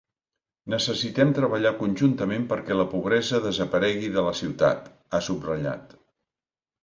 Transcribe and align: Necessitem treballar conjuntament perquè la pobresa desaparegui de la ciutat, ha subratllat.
Necessitem 0.73 1.33
treballar 1.39 1.71
conjuntament 1.81 2.47
perquè 2.53 2.77
la 2.79 2.87
pobresa 2.95 3.41
desaparegui 3.45 4.09
de 4.15 4.23
la 4.29 4.33
ciutat, 4.39 4.89
ha 5.11 5.19
subratllat. 5.27 5.95